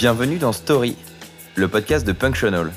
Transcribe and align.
Bienvenue 0.00 0.38
dans 0.38 0.54
Story, 0.54 0.96
le 1.56 1.68
podcast 1.68 2.06
de 2.06 2.12
Punctional. 2.12 2.72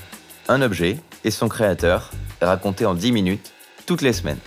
Un 0.50 0.62
objet 0.62 0.98
et 1.24 1.32
son 1.32 1.48
créateur, 1.48 2.12
raconté 2.42 2.86
en 2.86 2.96
10 2.96 3.14
minutes, 3.14 3.54
toutes 3.86 4.02
les 4.02 4.12
semaines. 4.12 4.42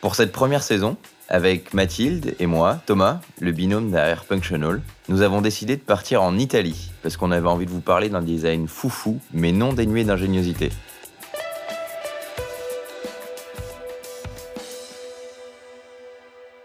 Pour 0.00 0.14
cette 0.14 0.30
première 0.30 0.62
saison, 0.62 0.96
avec 1.28 1.74
Mathilde 1.74 2.36
et 2.38 2.46
moi, 2.46 2.80
Thomas, 2.86 3.20
le 3.40 3.50
binôme 3.50 3.90
derrière 3.90 4.24
Punctional, 4.26 4.80
nous 5.08 5.22
avons 5.22 5.40
décidé 5.40 5.74
de 5.74 5.80
partir 5.80 6.22
en 6.22 6.38
Italie, 6.38 6.92
parce 7.02 7.16
qu'on 7.16 7.32
avait 7.32 7.48
envie 7.48 7.66
de 7.66 7.72
vous 7.72 7.80
parler 7.80 8.08
d'un 8.08 8.22
design 8.22 8.68
foufou, 8.68 9.18
mais 9.32 9.50
non 9.50 9.72
dénué 9.72 10.04
d'ingéniosité. 10.04 10.70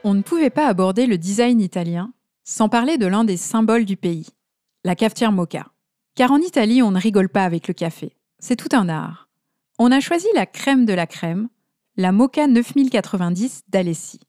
On 0.04 0.14
ne 0.14 0.22
pouvait 0.22 0.52
pas 0.52 0.68
aborder 0.68 1.08
le 1.08 1.18
design 1.18 1.60
italien 1.60 2.14
sans 2.44 2.70
parler 2.70 3.00
de 3.00 3.08
l'un 3.08 3.24
des 3.24 3.36
symboles 3.36 3.84
du 3.84 3.98
pays, 3.98 4.28
la 4.88 4.96
cafetière 4.96 5.34
mocha. 5.34 5.68
Car 6.16 6.32
en 6.32 6.38
Italie, 6.38 6.82
on 6.82 6.92
ne 6.92 7.00
rigole 7.00 7.28
pas 7.28 7.44
avec 7.44 7.68
le 7.68 7.74
café. 7.74 8.16
C'est 8.40 8.56
tout 8.56 8.74
un 8.74 8.88
art. 8.88 9.28
On 9.80 9.92
a 9.92 10.00
choisi 10.00 10.28
la 10.34 10.46
crème 10.46 10.86
de 10.86 10.94
la 10.94 11.06
crème, 11.06 11.50
la 11.98 12.14
Mocha 12.14 12.48
9090 12.48 13.64
d'Alessi. 13.68 14.22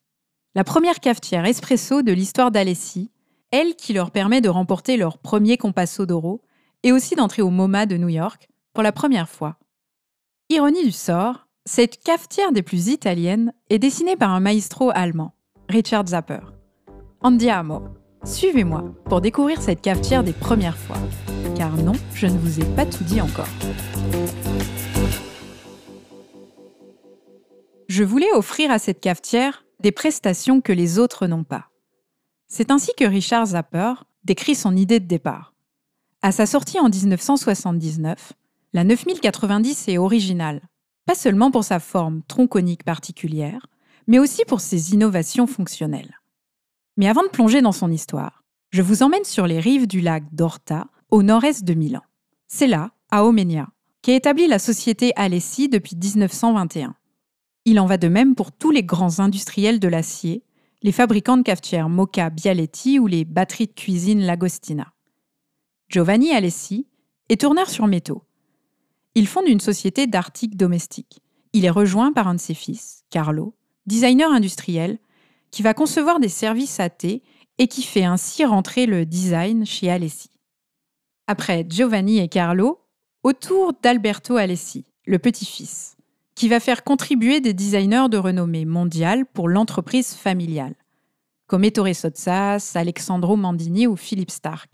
La 0.57 0.65
première 0.65 0.99
cafetière 0.99 1.45
espresso 1.45 2.03
de 2.03 2.11
l'histoire 2.11 2.51
d'Alessi, 2.51 3.13
elle 3.53 3.77
qui 3.77 3.93
leur 3.93 4.11
permet 4.11 4.41
de 4.41 4.49
remporter 4.49 4.97
leur 4.97 5.19
premier 5.19 5.59
Compasso 5.59 6.07
d'Oro 6.07 6.43
et 6.83 6.91
aussi 6.91 7.15
d'entrer 7.15 7.43
au 7.43 7.51
MoMA 7.51 7.87
de 7.87 7.97
New 7.97 8.09
York 8.09 8.49
pour 8.73 8.83
la 8.83 8.91
première 8.91 9.29
fois. 9.29 9.59
Ironie 10.49 10.85
du 10.85 10.91
sort, 10.91 11.47
cette 11.67 12.03
cafetière 12.03 12.51
des 12.51 12.63
plus 12.63 12.89
italiennes 12.89 13.53
est 13.71 13.79
dessinée 13.79 14.17
par 14.17 14.31
un 14.31 14.41
maestro 14.41 14.91
allemand, 14.93 15.35
Richard 15.69 16.09
Zapper. 16.09 16.41
Andiamo, 17.21 17.85
suivez-moi 18.25 18.85
pour 19.05 19.21
découvrir 19.21 19.61
cette 19.63 19.81
cafetière 19.81 20.25
des 20.25 20.33
premières 20.33 20.79
fois. 20.79 20.97
Car 21.57 21.77
non, 21.77 21.93
je 22.15 22.27
ne 22.27 22.39
vous 22.39 22.61
ai 22.61 22.65
pas 22.75 22.87
tout 22.87 23.05
dit 23.05 23.21
encore. 23.21 23.49
Je 27.89 28.05
voulais 28.05 28.33
offrir 28.35 28.71
à 28.71 28.79
cette 28.79 29.01
cafetière 29.01 29.65
des 29.81 29.93
prestations 29.93 30.61
que 30.61 30.73
les 30.73 30.99
autres 30.99 31.27
n'ont 31.27 31.45
pas. 31.45 31.71
C'est 32.49 32.71
ainsi 32.71 32.93
que 32.97 33.05
Richard 33.05 33.47
Zapper 33.47 33.95
décrit 34.25 34.55
son 34.55 34.77
idée 34.77 35.01
de 35.01 35.07
départ. 35.07 35.55
À 36.23 36.33
sa 36.33 36.47
sortie 36.47 36.81
en 36.81 36.89
1979, 36.89 38.33
la 38.73 38.85
9090 38.85 39.89
est 39.89 39.99
originale, 39.99 40.63
pas 41.07 41.15
seulement 41.15 41.51
pour 41.51 41.65
sa 41.65 41.81
forme 41.81 42.23
tronconique 42.29 42.85
particulière, 42.85 43.67
mais 44.07 44.19
aussi 44.19 44.45
pour 44.45 44.61
ses 44.61 44.93
innovations 44.95 45.47
fonctionnelles. 45.47 46.19
Mais 46.99 47.07
avant 47.07 47.23
de 47.23 47.29
plonger 47.29 47.63
dans 47.63 47.73
son 47.73 47.93
histoire, 47.93 48.43
je 48.71 48.83
vous 48.83 49.05
emmène 49.05 49.25
sur 49.25 49.47
les 49.47 49.61
rives 49.61 49.87
du 49.87 50.01
lac 50.01 50.25
d'Orta, 50.35 50.89
au 51.11 51.23
nord-est 51.23 51.63
de 51.63 51.73
Milan. 51.73 52.03
C'est 52.49 52.67
là, 52.67 52.91
à 53.13 53.25
Omenia, 53.25 53.69
qu'est 54.03 54.17
établie 54.17 54.49
la 54.49 54.59
société 54.59 55.13
Alessi 55.15 55.69
depuis 55.69 55.95
1921. 55.95 56.97
Il 57.67 57.79
en 57.79 57.87
va 57.87 57.99
de 57.99 58.09
même 58.09 58.35
pour 58.35 58.51
tous 58.51 58.73
les 58.73 58.83
grands 58.83 59.21
industriels 59.21 59.79
de 59.79 59.87
l'acier, 59.87 60.43
les 60.83 60.91
fabricants 60.91 61.37
de 61.37 61.43
cafetières 61.43 61.89
Moka 61.89 62.31
Bialetti 62.31 62.99
ou 62.99 63.07
les 63.07 63.25
batteries 63.25 63.69
de 63.69 63.73
cuisine 63.75 64.23
Lagostina. 64.23 64.93
Giovanni 65.89 66.33
Alessi 66.33 66.89
est 67.29 67.41
tourneur 67.43 67.71
sur 67.71 67.87
métaux. 67.87 68.25
Il 69.15 69.29
fonde 69.29 69.47
une 69.47 69.61
société 69.61 70.09
d'articles 70.09 70.57
domestiques. 70.57 71.21
Il 71.53 71.65
est 71.65 71.71
rejoint 71.71 72.13
par 72.13 72.27
un 72.27 72.35
de 72.35 72.41
ses 72.41 72.55
fils, 72.55 73.05
Carlo, 73.09 73.55
designer 73.87 74.33
industriel, 74.33 74.99
qui 75.51 75.63
va 75.63 75.75
concevoir 75.75 76.21
des 76.21 76.29
services 76.29 76.81
thé 76.99 77.23
et 77.59 77.69
qui 77.69 77.83
fait 77.83 78.05
ainsi 78.05 78.45
rentrer 78.45 78.87
le 78.87 79.05
design 79.05 79.67
chez 79.67 79.91
Alessi. 79.91 80.31
Après 81.27 81.67
Giovanni 81.69 82.19
et 82.19 82.29
Carlo, 82.29 82.81
autour 83.23 83.73
d'Alberto 83.83 84.37
Alessi, 84.37 84.85
le 85.07 85.19
petit-fils, 85.19 85.97
qui 86.35 86.49
va 86.49 86.61
faire 86.61 86.85
contribuer 86.85 87.41
des 87.41 87.53
designers 87.53 88.09
de 88.09 88.17
renommée 88.17 88.65
mondiale 88.65 89.27
pour 89.27 89.49
l'entreprise 89.49 90.15
familiale, 90.15 90.75
comme 91.47 91.65
Ettore 91.65 91.95
Sotsas, 91.95 92.73
Alexandro 92.75 93.37
Mandini 93.37 93.87
ou 93.87 93.97
Philippe 93.97 94.31
Stark, 94.31 94.71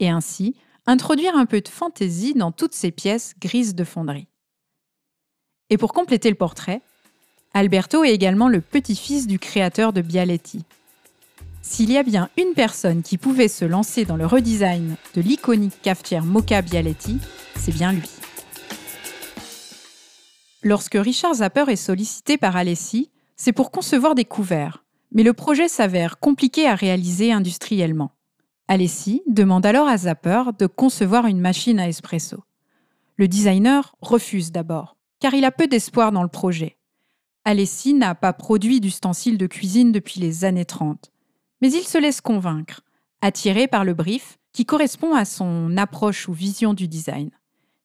et 0.00 0.08
ainsi 0.08 0.56
introduire 0.86 1.36
un 1.36 1.46
peu 1.46 1.60
de 1.60 1.68
fantaisie 1.68 2.34
dans 2.34 2.52
toutes 2.52 2.74
ces 2.74 2.90
pièces 2.90 3.34
grises 3.40 3.74
de 3.74 3.84
fonderie. 3.84 4.28
Et 5.70 5.78
pour 5.78 5.92
compléter 5.92 6.30
le 6.30 6.36
portrait, 6.36 6.82
Alberto 7.56 8.04
est 8.04 8.12
également 8.12 8.48
le 8.48 8.60
petit-fils 8.60 9.26
du 9.26 9.38
créateur 9.38 9.94
de 9.94 10.02
Bialetti. 10.02 10.62
S'il 11.62 11.90
y 11.90 11.96
a 11.96 12.02
bien 12.02 12.28
une 12.36 12.52
personne 12.52 13.02
qui 13.02 13.16
pouvait 13.16 13.48
se 13.48 13.64
lancer 13.64 14.04
dans 14.04 14.16
le 14.16 14.26
redesign 14.26 14.96
de 15.14 15.22
l'iconique 15.22 15.80
cafetière 15.80 16.22
Mocha 16.22 16.60
Bialetti, 16.60 17.16
c'est 17.54 17.72
bien 17.72 17.94
lui. 17.94 18.10
Lorsque 20.62 20.98
Richard 21.00 21.36
Zapper 21.36 21.64
est 21.68 21.76
sollicité 21.76 22.36
par 22.36 22.56
Alessi, 22.56 23.10
c'est 23.36 23.52
pour 23.52 23.70
concevoir 23.70 24.14
des 24.14 24.26
couverts, 24.26 24.84
mais 25.10 25.22
le 25.22 25.32
projet 25.32 25.68
s'avère 25.68 26.18
compliqué 26.18 26.68
à 26.68 26.74
réaliser 26.74 27.32
industriellement. 27.32 28.10
Alessi 28.68 29.22
demande 29.26 29.64
alors 29.64 29.88
à 29.88 29.96
Zapper 29.96 30.42
de 30.58 30.66
concevoir 30.66 31.24
une 31.24 31.40
machine 31.40 31.80
à 31.80 31.88
espresso. 31.88 32.44
Le 33.16 33.28
designer 33.28 33.96
refuse 34.02 34.52
d'abord, 34.52 34.98
car 35.20 35.32
il 35.32 35.46
a 35.46 35.50
peu 35.50 35.66
d'espoir 35.66 36.12
dans 36.12 36.22
le 36.22 36.28
projet. 36.28 36.75
Alessi 37.46 37.94
n'a 37.94 38.16
pas 38.16 38.32
produit 38.32 38.80
d'ustensiles 38.80 39.38
de 39.38 39.46
cuisine 39.46 39.92
depuis 39.92 40.18
les 40.18 40.44
années 40.44 40.64
30. 40.64 41.12
Mais 41.62 41.70
il 41.70 41.84
se 41.84 41.96
laisse 41.96 42.20
convaincre, 42.20 42.80
attiré 43.20 43.68
par 43.68 43.84
le 43.84 43.94
brief 43.94 44.36
qui 44.52 44.66
correspond 44.66 45.14
à 45.14 45.24
son 45.24 45.76
approche 45.76 46.26
ou 46.28 46.32
vision 46.32 46.74
du 46.74 46.88
design. 46.88 47.30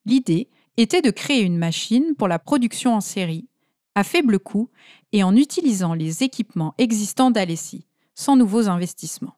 L'idée 0.05 0.49
était 0.77 1.03
de 1.03 1.11
créer 1.11 1.44
une 1.44 1.59
machine 1.59 2.16
pour 2.17 2.27
la 2.27 2.39
production 2.39 2.95
en 2.95 3.01
série, 3.01 3.47
à 3.94 4.03
faible 4.03 4.39
coût 4.39 4.72
et 5.11 5.22
en 5.22 5.35
utilisant 5.35 5.93
les 5.93 6.23
équipements 6.23 6.73
existants 6.79 7.29
d'Alessi, 7.29 7.85
sans 8.16 8.35
nouveaux 8.35 8.67
investissements. 8.67 9.38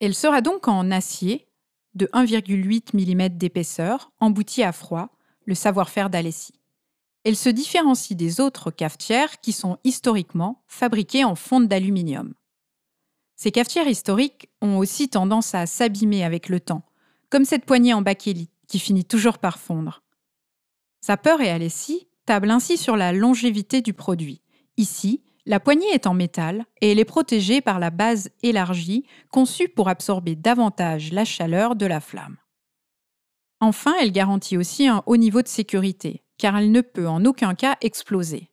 Elle 0.00 0.14
sera 0.14 0.42
donc 0.42 0.68
en 0.68 0.90
acier 0.90 1.48
de 1.94 2.10
1,8 2.12 2.92
mm 2.92 3.38
d'épaisseur, 3.38 4.12
embouti 4.20 4.62
à 4.62 4.72
froid, 4.72 5.08
le 5.46 5.54
savoir-faire 5.54 6.10
d'Alessi. 6.10 6.59
Elle 7.24 7.36
se 7.36 7.50
différencie 7.50 8.16
des 8.16 8.40
autres 8.40 8.70
cafetières 8.70 9.40
qui 9.40 9.52
sont 9.52 9.78
historiquement 9.84 10.62
fabriquées 10.66 11.24
en 11.24 11.34
fonte 11.34 11.68
d'aluminium. 11.68 12.34
Ces 13.36 13.50
cafetières 13.52 13.88
historiques 13.88 14.48
ont 14.62 14.78
aussi 14.78 15.08
tendance 15.08 15.54
à 15.54 15.66
s'abîmer 15.66 16.24
avec 16.24 16.48
le 16.48 16.60
temps, 16.60 16.82
comme 17.28 17.44
cette 17.44 17.64
poignée 17.64 17.94
en 17.94 18.02
bakélite 18.02 18.52
qui 18.68 18.78
finit 18.78 19.04
toujours 19.04 19.38
par 19.38 19.58
fondre. 19.58 20.02
Sapeur 21.00 21.40
et 21.40 21.50
Alessi 21.50 22.08
tablent 22.26 22.50
ainsi 22.50 22.76
sur 22.76 22.96
la 22.96 23.12
longévité 23.12 23.80
du 23.80 23.92
produit. 23.92 24.42
Ici, 24.76 25.22
la 25.46 25.58
poignée 25.58 25.88
est 25.92 26.06
en 26.06 26.14
métal 26.14 26.66
et 26.80 26.92
elle 26.92 26.98
est 26.98 27.04
protégée 27.04 27.60
par 27.60 27.78
la 27.78 27.90
base 27.90 28.30
élargie 28.42 29.04
conçue 29.30 29.68
pour 29.68 29.88
absorber 29.88 30.36
davantage 30.36 31.12
la 31.12 31.24
chaleur 31.24 31.76
de 31.76 31.86
la 31.86 32.00
flamme. 32.00 32.36
Enfin, 33.60 33.94
elle 34.00 34.12
garantit 34.12 34.56
aussi 34.56 34.86
un 34.86 35.02
haut 35.06 35.16
niveau 35.16 35.42
de 35.42 35.48
sécurité, 35.48 36.22
car 36.40 36.56
elle 36.56 36.72
ne 36.72 36.80
peut 36.80 37.06
en 37.06 37.24
aucun 37.26 37.54
cas 37.54 37.76
exploser. 37.82 38.48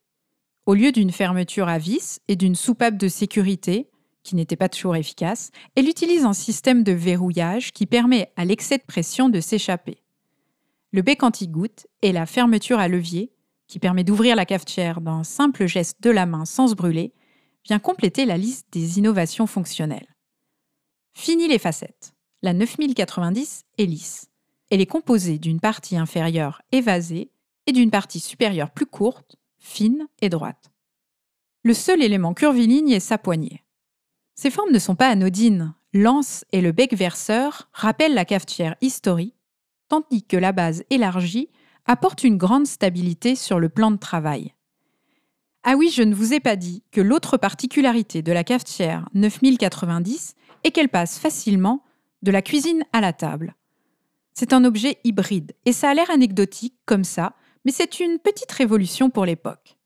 Au 0.65 0.73
lieu 0.73 0.91
d'une 0.91 1.11
fermeture 1.11 1.69
à 1.69 1.77
vis 1.77 2.19
et 2.27 2.35
d'une 2.35 2.53
soupape 2.53 2.97
de 2.97 3.07
sécurité, 3.07 3.89
qui 4.23 4.35
n'était 4.35 4.57
pas 4.57 4.67
toujours 4.67 4.97
efficace, 4.97 5.51
elle 5.75 5.87
utilise 5.87 6.25
un 6.25 6.33
système 6.33 6.83
de 6.83 6.91
verrouillage 6.91 7.71
qui 7.71 7.85
permet 7.85 8.29
à 8.35 8.43
l'excès 8.43 8.77
de 8.77 8.83
pression 8.83 9.29
de 9.29 9.39
s'échapper. 9.39 10.03
Le 10.91 11.01
bec 11.01 11.23
anti-goutte 11.23 11.87
et 12.01 12.11
la 12.11 12.25
fermeture 12.25 12.77
à 12.77 12.89
levier, 12.89 13.31
qui 13.67 13.79
permet 13.79 14.03
d'ouvrir 14.03 14.35
la 14.35 14.45
cafetière 14.45 14.99
d'un 14.99 15.23
simple 15.23 15.65
geste 15.65 16.03
de 16.03 16.09
la 16.09 16.25
main 16.25 16.43
sans 16.43 16.67
se 16.67 16.75
brûler, 16.75 17.13
vient 17.65 17.79
compléter 17.79 18.25
la 18.25 18.37
liste 18.37 18.67
des 18.73 18.97
innovations 18.97 19.47
fonctionnelles. 19.47 20.13
Fini 21.13 21.47
les 21.47 21.59
facettes. 21.59 22.13
La 22.41 22.51
9090 22.51 23.63
est 23.77 23.85
lisse. 23.85 24.27
Elle 24.69 24.81
est 24.81 24.85
composée 24.85 25.39
d'une 25.39 25.61
partie 25.61 25.95
inférieure 25.95 26.61
évasée 26.73 27.31
et 27.67 27.71
d'une 27.71 27.91
partie 27.91 28.19
supérieure 28.19 28.71
plus 28.71 28.85
courte, 28.85 29.35
fine 29.59 30.07
et 30.21 30.29
droite. 30.29 30.71
Le 31.63 31.73
seul 31.73 32.01
élément 32.01 32.33
curviligne 32.33 32.89
est 32.89 32.99
sa 32.99 33.17
poignée. 33.17 33.63
Ces 34.35 34.49
formes 34.49 34.71
ne 34.71 34.79
sont 34.79 34.95
pas 34.95 35.09
anodines. 35.09 35.73
L'anse 35.93 36.45
et 36.51 36.61
le 36.61 36.71
bec 36.71 36.93
verseur 36.93 37.69
rappellent 37.73 38.13
la 38.13 38.25
cafetière 38.25 38.75
historique, 38.81 39.35
tandis 39.89 40.23
que 40.23 40.37
la 40.37 40.51
base 40.51 40.83
élargie 40.89 41.49
apporte 41.85 42.23
une 42.23 42.37
grande 42.37 42.67
stabilité 42.67 43.35
sur 43.35 43.59
le 43.59 43.69
plan 43.69 43.91
de 43.91 43.97
travail. 43.97 44.53
Ah 45.63 45.75
oui, 45.75 45.89
je 45.89 46.03
ne 46.03 46.15
vous 46.15 46.33
ai 46.33 46.39
pas 46.39 46.55
dit 46.55 46.83
que 46.91 47.01
l'autre 47.01 47.37
particularité 47.37 48.21
de 48.21 48.31
la 48.31 48.43
cafetière 48.43 49.09
9090 49.13 50.35
est 50.63 50.71
qu'elle 50.71 50.89
passe 50.89 51.19
facilement 51.19 51.83
de 52.21 52.31
la 52.31 52.41
cuisine 52.41 52.83
à 52.93 53.01
la 53.01 53.13
table. 53.13 53.55
C'est 54.33 54.53
un 54.53 54.63
objet 54.65 54.99
hybride, 55.03 55.53
et 55.65 55.73
ça 55.73 55.89
a 55.89 55.93
l'air 55.93 56.09
anecdotique 56.11 56.75
comme 56.85 57.03
ça, 57.03 57.33
mais 57.67 57.73
c'est 57.73 57.99
une 57.99 58.17
petite 58.17 58.53
révolution 58.53 59.09
pour 59.09 59.25
l'époque. 59.25 59.77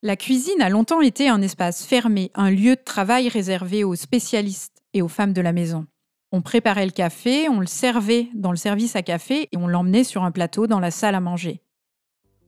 La 0.00 0.16
cuisine 0.16 0.62
a 0.62 0.70
longtemps 0.70 1.02
été 1.02 1.28
un 1.28 1.42
espace 1.42 1.84
fermé, 1.84 2.30
un 2.34 2.50
lieu 2.50 2.74
de 2.74 2.82
travail 2.82 3.28
réservé 3.28 3.84
aux 3.84 3.96
spécialistes 3.96 4.82
et 4.94 5.02
aux 5.02 5.08
femmes 5.08 5.34
de 5.34 5.42
la 5.42 5.52
maison. 5.52 5.86
On 6.32 6.40
préparait 6.40 6.86
le 6.86 6.92
café, 6.92 7.50
on 7.50 7.60
le 7.60 7.66
servait 7.66 8.28
dans 8.34 8.50
le 8.50 8.56
service 8.56 8.96
à 8.96 9.02
café 9.02 9.50
et 9.52 9.58
on 9.58 9.66
l'emmenait 9.66 10.04
sur 10.04 10.24
un 10.24 10.30
plateau 10.30 10.66
dans 10.66 10.80
la 10.80 10.90
salle 10.90 11.16
à 11.16 11.20
manger. 11.20 11.60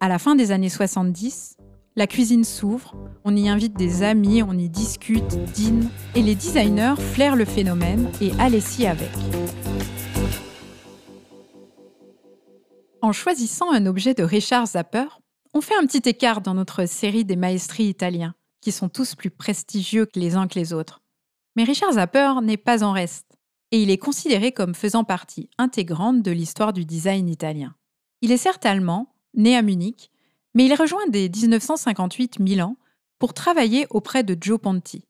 À 0.00 0.08
la 0.08 0.19
fin 0.19 0.35
des 0.35 0.50
années 0.50 0.70
70, 0.70 1.58
la 1.94 2.06
cuisine 2.06 2.44
s'ouvre, 2.44 2.96
on 3.26 3.37
y 3.37 3.50
invite 3.50 3.76
des 3.76 4.03
amis, 4.03 4.43
on 4.43 4.56
y 4.56 4.70
discute, 4.70 5.37
dîne, 5.53 5.91
et 6.14 6.23
les 6.23 6.35
designers 6.35 6.94
flairent 7.12 7.37
le 7.37 7.44
phénomène 7.44 8.11
et 8.23 8.32
Alessi 8.38 8.87
avec. 8.87 9.11
En 13.10 13.12
choisissant 13.12 13.72
un 13.72 13.86
objet 13.86 14.14
de 14.14 14.22
Richard 14.22 14.68
Zapper, 14.68 15.06
on 15.52 15.60
fait 15.60 15.74
un 15.74 15.84
petit 15.84 16.08
écart 16.08 16.42
dans 16.42 16.54
notre 16.54 16.86
série 16.86 17.24
des 17.24 17.34
maestries 17.34 17.88
italiens, 17.88 18.36
qui 18.60 18.70
sont 18.70 18.88
tous 18.88 19.16
plus 19.16 19.30
prestigieux 19.30 20.06
que 20.06 20.20
les 20.20 20.36
uns 20.36 20.46
que 20.46 20.56
les 20.56 20.72
autres. 20.72 21.02
Mais 21.56 21.64
Richard 21.64 21.94
Zapper 21.94 22.34
n'est 22.40 22.56
pas 22.56 22.84
en 22.84 22.92
reste, 22.92 23.36
et 23.72 23.82
il 23.82 23.90
est 23.90 23.98
considéré 23.98 24.52
comme 24.52 24.76
faisant 24.76 25.02
partie 25.02 25.50
intégrante 25.58 26.22
de 26.22 26.30
l'histoire 26.30 26.72
du 26.72 26.84
design 26.84 27.28
italien. 27.28 27.74
Il 28.20 28.30
est 28.30 28.36
certes 28.36 28.64
allemand, 28.64 29.12
né 29.34 29.56
à 29.56 29.62
Munich, 29.62 30.12
mais 30.54 30.66
il 30.66 30.74
rejoint 30.74 31.08
dès 31.08 31.28
1958 31.28 32.38
Milan 32.38 32.76
pour 33.18 33.34
travailler 33.34 33.88
auprès 33.90 34.22
de 34.22 34.38
Joe 34.40 34.60
Ponti, 34.60 35.04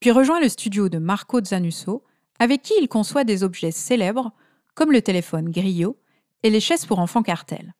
puis 0.00 0.10
rejoint 0.10 0.40
le 0.40 0.48
studio 0.48 0.88
de 0.88 0.98
Marco 0.98 1.40
Zanusso, 1.40 2.02
avec 2.40 2.62
qui 2.62 2.72
il 2.80 2.88
conçoit 2.88 3.22
des 3.22 3.44
objets 3.44 3.70
célèbres 3.70 4.32
comme 4.74 4.90
le 4.90 5.00
téléphone 5.00 5.48
Griot 5.48 5.96
et 6.42 6.50
les 6.50 6.60
chaises 6.60 6.86
pour 6.86 6.98
enfants 6.98 7.22
Cartel. 7.22 7.74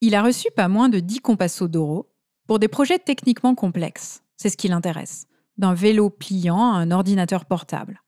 Il 0.00 0.14
a 0.14 0.22
reçu 0.22 0.48
pas 0.54 0.68
moins 0.68 0.88
de 0.88 1.00
10 1.00 1.20
compassos 1.20 1.68
d'oro 1.68 2.08
pour 2.46 2.58
des 2.58 2.68
projets 2.68 2.98
techniquement 2.98 3.54
complexes, 3.54 4.22
c'est 4.36 4.48
ce 4.48 4.56
qui 4.56 4.68
l'intéresse, 4.68 5.26
d'un 5.58 5.74
vélo 5.74 6.10
pliant 6.10 6.72
à 6.72 6.76
un 6.76 6.90
ordinateur 6.90 7.44
portable. 7.44 8.02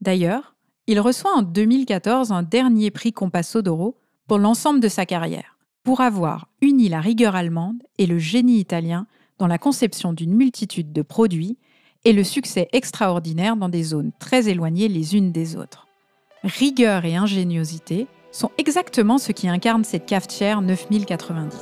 D'ailleurs, 0.00 0.56
il 0.86 0.98
reçoit 0.98 1.36
en 1.36 1.42
2014 1.42 2.32
un 2.32 2.42
dernier 2.42 2.90
prix 2.90 3.12
Compasso 3.12 3.62
d'oro 3.62 3.96
pour 4.26 4.38
l'ensemble 4.38 4.80
de 4.80 4.88
sa 4.88 5.06
carrière, 5.06 5.58
pour 5.82 6.00
avoir 6.00 6.48
uni 6.62 6.88
la 6.88 7.00
rigueur 7.00 7.36
allemande 7.36 7.82
et 7.98 8.06
le 8.06 8.18
génie 8.18 8.58
italien 8.58 9.06
dans 9.38 9.46
la 9.46 9.58
conception 9.58 10.12
d'une 10.12 10.34
multitude 10.34 10.92
de 10.92 11.02
produits 11.02 11.58
et 12.04 12.12
le 12.12 12.24
succès 12.24 12.68
extraordinaire 12.72 13.56
dans 13.56 13.68
des 13.68 13.82
zones 13.82 14.12
très 14.18 14.48
éloignées 14.48 14.88
les 14.88 15.16
unes 15.16 15.32
des 15.32 15.56
autres. 15.56 15.86
Rigueur 16.42 17.04
et 17.04 17.16
ingéniosité 17.16 18.06
sont 18.32 18.50
exactement 18.58 19.18
ce 19.18 19.32
qui 19.32 19.48
incarne 19.48 19.84
cette 19.84 20.06
cafetière 20.06 20.62
9090. 20.62 21.58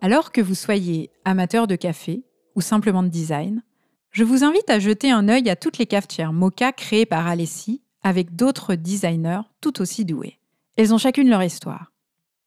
Alors 0.00 0.32
que 0.32 0.40
vous 0.40 0.54
soyez 0.54 1.10
amateur 1.24 1.66
de 1.66 1.76
café 1.76 2.24
ou 2.54 2.60
simplement 2.60 3.02
de 3.02 3.08
design, 3.08 3.62
je 4.10 4.22
vous 4.22 4.44
invite 4.44 4.70
à 4.70 4.78
jeter 4.78 5.10
un 5.10 5.28
œil 5.28 5.50
à 5.50 5.56
toutes 5.56 5.78
les 5.78 5.86
cafetières 5.86 6.32
Mocha 6.32 6.72
créées 6.72 7.06
par 7.06 7.26
Alessi 7.26 7.82
avec 8.02 8.36
d'autres 8.36 8.74
designers 8.74 9.40
tout 9.60 9.80
aussi 9.80 10.04
doués. 10.04 10.38
Elles 10.76 10.94
ont 10.94 10.98
chacune 10.98 11.30
leur 11.30 11.42
histoire. 11.42 11.92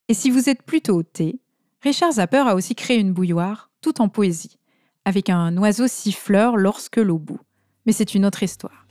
Et 0.08 0.14
si 0.14 0.30
vous 0.30 0.50
êtes 0.50 0.64
plutôt 0.64 1.04
thé, 1.04 1.42
Richard 1.82 2.14
Zapper 2.14 2.44
a 2.48 2.56
aussi 2.56 2.76
créé 2.76 2.98
une 2.98 3.12
bouilloire 3.12 3.70
tout 3.82 4.02
en 4.02 4.08
poésie, 4.08 4.58
avec 5.06 5.30
un 5.30 5.58
oiseau 5.58 5.88
siffleur 5.88 6.58
lorsque 6.58 6.98
l'eau 6.98 7.20
bout. 7.20 7.40
Mais 7.86 7.92
c'est 7.92 8.16
une 8.16 8.26
autre 8.26 8.44
histoire. 8.44 8.87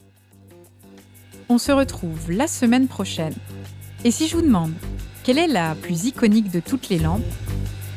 On 1.49 1.59
se 1.59 1.71
retrouve 1.71 2.33
la 2.33 2.49
semaine 2.49 2.89
prochaine. 2.89 3.35
Et 4.05 4.11
si 4.11 4.27
je 4.27 4.35
vous 4.35 4.43
demande 4.43 4.73
quelle 5.23 5.39
est 5.39 5.47
la 5.47 5.77
plus 5.77 6.07
iconique 6.07 6.51
de 6.51 6.59
toutes 6.59 6.89
les 6.89 6.99
lampes, 6.99 7.23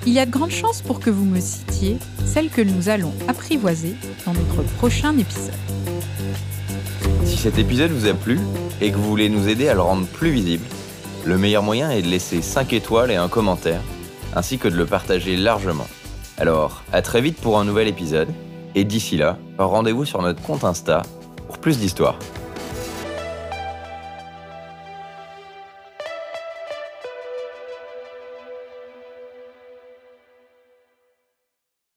il 0.06 0.14
y 0.14 0.20
a 0.20 0.28
de 0.28 0.32
grandes 0.32 0.52
chances 0.52 0.84
pour 0.84 1.00
que 1.00 1.10
vous 1.10 1.26
me 1.26 1.40
citiez 1.40 1.98
celle 2.26 2.50
que 2.50 2.62
nous 2.62 2.90
allons 2.90 3.12
apprivoiser 3.28 3.96
dans 4.28 4.34
notre 4.34 4.62
prochain 4.78 5.18
épisode. 5.18 5.54
Si 7.26 7.38
cet 7.38 7.58
épisode 7.58 7.90
vous 7.90 8.08
a 8.08 8.14
plu 8.14 8.40
et 8.82 8.92
que 8.92 8.98
vous 8.98 9.10
voulez 9.10 9.30
nous 9.30 9.48
aider 9.48 9.68
à 9.68 9.74
le 9.74 9.82
rendre 9.82 10.06
plus 10.06 10.30
visible, 10.30 10.66
le 11.26 11.38
meilleur 11.40 11.64
moyen 11.64 11.90
est 11.90 12.04
de 12.04 12.08
laisser 12.08 12.44
5 12.44 12.72
étoiles 12.74 13.10
et 13.10 13.16
un 13.16 13.30
commentaire, 13.30 13.82
ainsi 14.36 14.60
que 14.60 14.68
de 14.68 14.76
le 14.76 14.86
partager 14.86 15.36
largement. 15.36 15.88
Alors, 16.38 16.84
à 16.94 17.02
très 17.02 17.20
vite 17.20 17.38
pour 17.38 17.60
un 17.60 17.66
nouvel 17.66 17.88
épisode, 17.88 18.30
et 18.76 18.84
d'ici 18.84 19.18
là, 19.18 19.40
rendez-vous 19.58 20.06
sur 20.06 20.22
notre 20.22 20.42
compte 20.44 20.64
Insta 20.64 21.02
pour 21.48 21.58
plus 21.58 21.80
d'histoires. 21.80 22.20